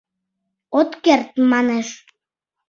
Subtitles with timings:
[0.79, 1.87] —От керт,— манеш.